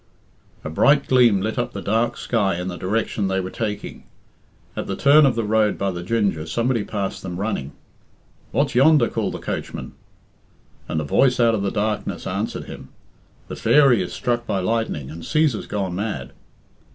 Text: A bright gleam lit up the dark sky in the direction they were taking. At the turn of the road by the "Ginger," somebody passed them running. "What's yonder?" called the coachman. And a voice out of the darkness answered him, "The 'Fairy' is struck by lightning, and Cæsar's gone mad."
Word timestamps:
A 0.63 0.69
bright 0.71 1.07
gleam 1.07 1.41
lit 1.41 1.59
up 1.59 1.73
the 1.73 1.81
dark 1.83 2.17
sky 2.17 2.59
in 2.59 2.69
the 2.69 2.75
direction 2.75 3.27
they 3.27 3.39
were 3.39 3.51
taking. 3.51 4.05
At 4.75 4.87
the 4.87 4.95
turn 4.95 5.27
of 5.27 5.35
the 5.35 5.43
road 5.43 5.77
by 5.77 5.91
the 5.91 6.01
"Ginger," 6.01 6.47
somebody 6.47 6.83
passed 6.83 7.21
them 7.21 7.37
running. 7.37 7.73
"What's 8.51 8.73
yonder?" 8.73 9.07
called 9.07 9.35
the 9.35 9.37
coachman. 9.37 9.91
And 10.89 10.99
a 10.99 11.03
voice 11.03 11.39
out 11.39 11.53
of 11.53 11.61
the 11.61 11.69
darkness 11.69 12.25
answered 12.25 12.63
him, 12.65 12.89
"The 13.47 13.55
'Fairy' 13.55 14.01
is 14.01 14.11
struck 14.11 14.47
by 14.47 14.59
lightning, 14.59 15.11
and 15.11 15.21
Cæsar's 15.21 15.67
gone 15.67 15.93
mad." 15.93 16.31